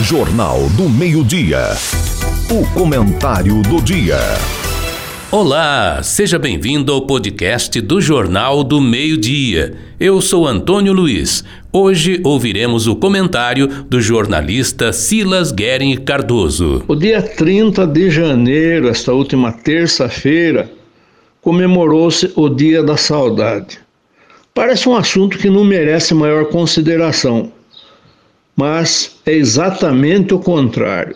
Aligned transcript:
Jornal 0.00 0.60
do 0.76 0.88
Meio-Dia. 0.88 1.70
O 2.48 2.64
comentário 2.72 3.60
do 3.62 3.82
dia. 3.82 4.16
Olá, 5.28 6.00
seja 6.04 6.38
bem-vindo 6.38 6.92
ao 6.92 7.04
podcast 7.04 7.80
do 7.80 8.00
Jornal 8.00 8.62
do 8.62 8.80
Meio-Dia. 8.80 9.76
Eu 9.98 10.20
sou 10.20 10.46
Antônio 10.46 10.92
Luiz. 10.92 11.42
Hoje 11.72 12.20
ouviremos 12.22 12.86
o 12.86 12.94
comentário 12.94 13.66
do 13.66 14.00
jornalista 14.00 14.92
Silas 14.92 15.50
Guerin 15.50 15.96
Cardoso. 15.96 16.84
O 16.86 16.94
dia 16.94 17.20
30 17.20 17.84
de 17.84 18.08
janeiro, 18.08 18.88
esta 18.88 19.12
última 19.12 19.50
terça-feira, 19.50 20.70
comemorou-se 21.42 22.32
o 22.36 22.48
Dia 22.48 22.84
da 22.84 22.96
Saudade. 22.96 23.80
Parece 24.54 24.88
um 24.88 24.94
assunto 24.94 25.36
que 25.36 25.50
não 25.50 25.64
merece 25.64 26.14
maior 26.14 26.46
consideração, 26.46 27.52
mas 28.58 29.20
é 29.24 29.34
exatamente 29.34 30.34
o 30.34 30.38
contrário. 30.40 31.14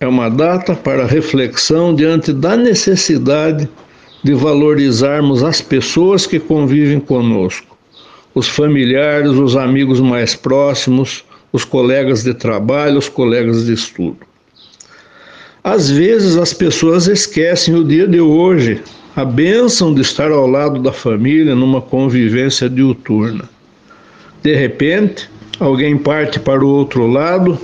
É 0.00 0.06
uma 0.06 0.28
data 0.28 0.74
para 0.74 1.06
reflexão 1.06 1.94
diante 1.94 2.32
da 2.32 2.56
necessidade 2.56 3.68
de 4.24 4.34
valorizarmos 4.34 5.44
as 5.44 5.60
pessoas 5.60 6.26
que 6.26 6.40
convivem 6.40 6.98
conosco, 6.98 7.78
os 8.34 8.48
familiares, 8.48 9.30
os 9.30 9.56
amigos 9.56 10.00
mais 10.00 10.34
próximos, 10.34 11.24
os 11.52 11.64
colegas 11.64 12.24
de 12.24 12.34
trabalho, 12.34 12.98
os 12.98 13.08
colegas 13.08 13.64
de 13.64 13.72
estudo. 13.72 14.18
Às 15.62 15.88
vezes 15.88 16.36
as 16.36 16.52
pessoas 16.52 17.06
esquecem 17.06 17.76
o 17.76 17.84
dia 17.84 18.08
de 18.08 18.20
hoje, 18.20 18.82
a 19.14 19.24
bênção 19.24 19.94
de 19.94 20.00
estar 20.00 20.32
ao 20.32 20.48
lado 20.48 20.82
da 20.82 20.92
família 20.92 21.54
numa 21.54 21.80
convivência 21.80 22.68
diuturna. 22.68 23.48
De 24.42 24.52
repente, 24.52 25.30
alguém 25.58 25.96
parte 25.96 26.38
para 26.38 26.64
o 26.64 26.68
outro 26.68 27.06
lado 27.06 27.58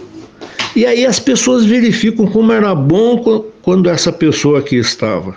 e 0.75 0.87
aí 0.87 1.05
as 1.05 1.21
pessoas 1.21 1.65
verificam 1.65 2.27
como 2.27 2.51
era 2.51 2.75
bom 2.75 3.45
quando 3.61 3.91
essa 3.91 4.11
pessoa 4.11 4.61
aqui 4.61 4.77
estava. 4.77 5.37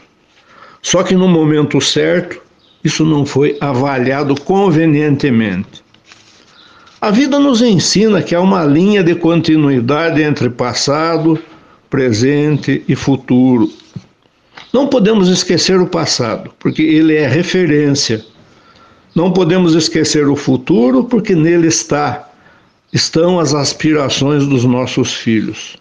Só 0.82 1.04
que 1.04 1.14
no 1.14 1.28
momento 1.28 1.82
certo, 1.82 2.42
isso 2.84 3.04
não 3.04 3.26
foi 3.26 3.58
avaliado 3.60 4.40
convenientemente. 4.42 5.84
A 7.02 7.12
vida 7.12 7.38
nos 7.38 7.62
ensina 7.62 8.22
que 8.22 8.34
há 8.34 8.40
uma 8.40 8.64
linha 8.64 9.04
de 9.04 9.14
continuidade 9.14 10.22
entre 10.22 10.50
passado, 10.50 11.38
presente 11.90 12.84
e 12.88 12.96
futuro. 12.96 13.70
Não 14.72 14.88
podemos 14.88 15.28
esquecer 15.28 15.80
o 15.80 15.88
passado, 15.88 16.52
porque 16.58 16.82
ele 16.82 17.16
é 17.16 17.28
referência. 17.28 18.24
Não 19.14 19.32
podemos 19.32 19.76
esquecer 19.76 20.28
o 20.28 20.36
futuro, 20.36 21.04
porque 21.04 21.36
nele 21.36 21.68
está 21.68 22.30
estão 22.92 23.40
as 23.40 23.54
aspirações 23.54 24.46
dos 24.46 24.64
nossos 24.64 25.14
filhos. 25.14 25.78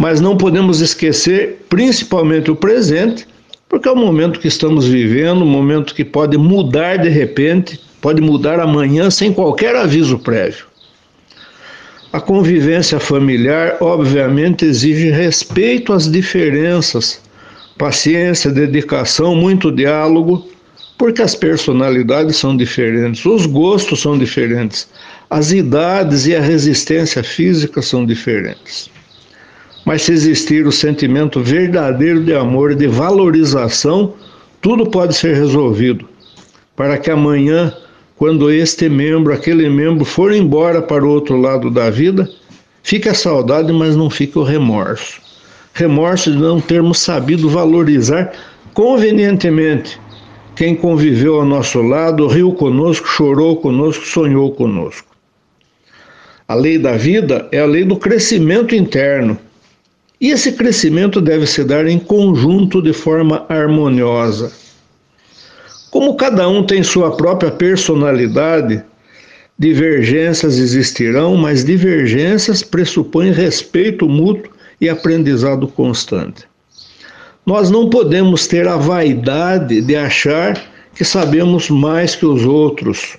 Mas 0.00 0.20
não 0.20 0.36
podemos 0.36 0.80
esquecer 0.80 1.64
principalmente 1.68 2.50
o 2.50 2.56
presente, 2.56 3.26
porque 3.68 3.88
é 3.88 3.92
o 3.92 3.96
momento 3.96 4.40
que 4.40 4.48
estamos 4.48 4.86
vivendo, 4.86 5.42
um 5.42 5.48
momento 5.48 5.94
que 5.94 6.04
pode 6.04 6.36
mudar 6.36 6.96
de 6.96 7.08
repente, 7.08 7.80
pode 8.00 8.20
mudar 8.20 8.60
amanhã 8.60 9.10
sem 9.10 9.32
qualquer 9.32 9.74
aviso 9.74 10.18
prévio. 10.18 10.66
A 12.12 12.20
convivência 12.20 13.00
familiar, 13.00 13.76
obviamente, 13.80 14.64
exige 14.64 15.10
respeito 15.10 15.92
às 15.92 16.10
diferenças 16.10 17.20
paciência, 17.76 18.50
dedicação, 18.50 19.34
muito 19.34 19.70
diálogo, 19.70 20.48
porque 20.98 21.20
as 21.20 21.34
personalidades 21.34 22.36
são 22.36 22.56
diferentes, 22.56 23.24
os 23.26 23.44
gostos 23.46 24.00
são 24.00 24.18
diferentes, 24.18 24.88
as 25.28 25.52
idades 25.52 26.26
e 26.26 26.34
a 26.34 26.40
resistência 26.40 27.22
física 27.22 27.82
são 27.82 28.04
diferentes. 28.04 28.90
Mas 29.84 30.02
se 30.02 30.12
existir 30.12 30.66
o 30.66 30.72
sentimento 30.72 31.40
verdadeiro 31.40 32.22
de 32.22 32.34
amor 32.34 32.72
e 32.72 32.74
de 32.74 32.86
valorização, 32.86 34.14
tudo 34.60 34.90
pode 34.90 35.14
ser 35.14 35.34
resolvido, 35.34 36.08
para 36.74 36.98
que 36.98 37.10
amanhã, 37.10 37.72
quando 38.16 38.50
este 38.50 38.88
membro, 38.88 39.32
aquele 39.32 39.68
membro 39.68 40.04
for 40.04 40.32
embora 40.32 40.82
para 40.82 41.04
o 41.04 41.10
outro 41.10 41.40
lado 41.40 41.70
da 41.70 41.90
vida, 41.90 42.28
fique 42.82 43.08
a 43.08 43.14
saudade, 43.14 43.72
mas 43.72 43.94
não 43.94 44.10
fique 44.10 44.38
o 44.38 44.42
remorso 44.42 45.26
remorso 45.76 46.32
de 46.32 46.38
não 46.38 46.58
termos 46.58 46.98
sabido 46.98 47.50
valorizar 47.50 48.32
convenientemente 48.72 50.00
quem 50.56 50.74
conviveu 50.74 51.36
ao 51.36 51.44
nosso 51.44 51.82
lado, 51.82 52.26
riu 52.26 52.52
conosco, 52.54 53.06
chorou 53.06 53.56
conosco, 53.56 54.06
sonhou 54.06 54.50
conosco. 54.52 55.06
A 56.48 56.54
lei 56.54 56.78
da 56.78 56.96
vida 56.96 57.48
é 57.50 57.58
a 57.58 57.66
lei 57.66 57.84
do 57.84 57.96
crescimento 57.96 58.74
interno. 58.74 59.36
E 60.20 60.30
esse 60.30 60.52
crescimento 60.52 61.20
deve 61.20 61.46
se 61.46 61.64
dar 61.64 61.86
em 61.86 61.98
conjunto 61.98 62.80
de 62.80 62.92
forma 62.92 63.44
harmoniosa. 63.48 64.52
Como 65.90 66.14
cada 66.14 66.48
um 66.48 66.62
tem 66.62 66.82
sua 66.82 67.16
própria 67.16 67.50
personalidade, 67.50 68.82
divergências 69.58 70.58
existirão, 70.58 71.36
mas 71.36 71.64
divergências 71.64 72.62
pressupõem 72.62 73.32
respeito 73.32 74.08
mútuo 74.08 74.52
e 74.80 74.88
aprendizado 74.88 75.66
constante. 75.66 76.44
Nós 77.44 77.70
não 77.70 77.90
podemos 77.90 78.46
ter 78.46 78.68
a 78.68 78.76
vaidade 78.76 79.80
de 79.80 79.96
achar 79.96 80.62
que 80.94 81.04
sabemos 81.04 81.70
mais 81.70 82.14
que 82.14 82.26
os 82.26 82.44
outros. 82.44 83.16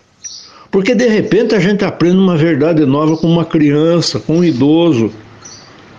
Porque 0.77 0.93
de 0.93 1.07
repente 1.07 1.55
a 1.55 1.59
gente 1.59 1.83
aprende 1.83 2.17
uma 2.17 2.37
verdade 2.37 2.85
nova 2.85 3.17
com 3.17 3.25
uma 3.25 3.43
criança, 3.43 4.19
com 4.19 4.37
um 4.37 4.43
idoso. 4.43 5.11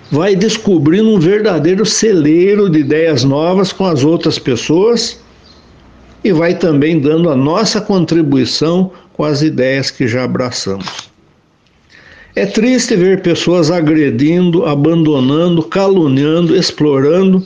Vai 0.08 0.36
descobrindo 0.36 1.10
um 1.10 1.18
verdadeiro 1.18 1.84
celeiro 1.84 2.70
de 2.70 2.78
ideias 2.78 3.24
novas 3.24 3.72
com 3.72 3.84
as 3.84 4.04
outras 4.04 4.38
pessoas 4.38 5.18
e 6.22 6.30
vai 6.30 6.56
também 6.56 7.00
dando 7.00 7.28
a 7.28 7.34
nossa 7.34 7.80
contribuição 7.80 8.92
com 9.14 9.24
as 9.24 9.42
ideias 9.42 9.90
que 9.90 10.06
já 10.06 10.22
abraçamos. 10.22 11.10
É 12.36 12.46
triste 12.46 12.94
ver 12.94 13.20
pessoas 13.20 13.72
agredindo, 13.72 14.64
abandonando, 14.64 15.60
caluniando, 15.64 16.54
explorando 16.54 17.44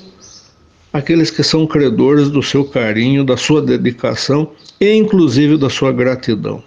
aqueles 0.93 1.31
que 1.31 1.43
são 1.43 1.67
credores 1.67 2.29
do 2.29 2.43
seu 2.43 2.63
carinho, 2.63 3.25
da 3.25 3.39
sua 3.39 3.63
dedicação 3.63 4.51
e 4.79 4.93
inclusive 4.95 5.57
da 5.57 5.71
sua 5.71 5.93
gratidão. 5.93 6.63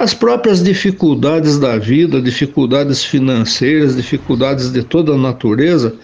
As 0.00 0.14
próprias 0.14 0.62
dificuldades 0.64 1.58
da 1.58 1.76
vida, 1.76 2.22
dificuldades 2.22 3.04
financeiras, 3.04 3.96
dificuldades 3.96 4.72
de 4.72 4.82
toda 4.82 5.12
a 5.12 5.18
natureza, 5.18 5.94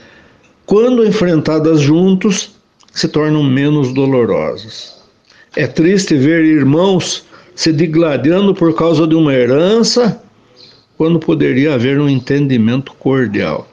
quando 0.67 1.03
enfrentadas 1.03 1.81
juntos, 1.81 2.51
se 2.93 3.09
tornam 3.09 3.43
menos 3.43 3.95
dolorosas. 3.95 4.97
É 5.57 5.67
triste 5.67 6.15
ver 6.15 6.45
irmãos 6.45 7.25
se 7.55 7.73
digladiando 7.73 8.55
por 8.55 8.77
causa 8.77 9.07
de 9.07 9.15
uma 9.15 9.33
herança 9.33 10.21
quando 10.99 11.19
poderia 11.19 11.73
haver 11.73 11.99
um 11.99 12.07
entendimento 12.07 12.93
cordial. 12.99 13.67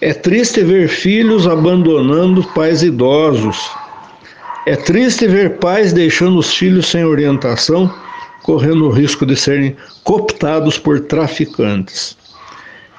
É 0.00 0.12
triste 0.12 0.64
ver 0.64 0.88
filhos 0.88 1.46
abandonando 1.46 2.42
pais 2.42 2.82
idosos. 2.82 3.70
É 4.66 4.74
triste 4.74 5.28
ver 5.28 5.58
pais 5.58 5.92
deixando 5.92 6.40
os 6.40 6.52
filhos 6.52 6.88
sem 6.88 7.04
orientação, 7.04 7.88
correndo 8.42 8.86
o 8.86 8.90
risco 8.90 9.26
de 9.26 9.36
serem 9.36 9.76
cooptados 10.04 10.78
por 10.78 11.00
traficantes. 11.00 12.16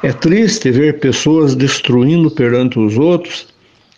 É 0.01 0.13
triste 0.13 0.71
ver 0.71 0.99
pessoas 0.99 1.55
destruindo 1.55 2.31
perante 2.31 2.79
os 2.79 2.97
outros 2.97 3.47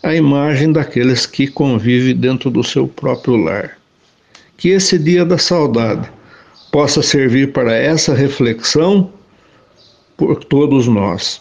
a 0.02 0.14
imagem 0.14 0.72
daqueles 0.72 1.26
que 1.26 1.46
convivem 1.46 2.16
dentro 2.16 2.50
do 2.50 2.64
seu 2.64 2.88
próprio 2.88 3.36
lar. 3.36 3.78
Que 4.56 4.70
esse 4.70 4.98
dia 4.98 5.24
da 5.24 5.38
saudade 5.38 6.10
possa 6.72 7.02
servir 7.02 7.52
para 7.52 7.72
essa 7.74 8.14
reflexão 8.14 9.12
por 10.16 10.44
todos 10.44 10.88
nós. 10.88 11.40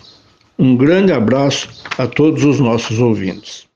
Um 0.60 0.76
grande 0.76 1.12
abraço 1.12 1.70
a 1.98 2.06
todos 2.06 2.44
os 2.44 2.60
nossos 2.60 3.00
ouvintes. 3.00 3.71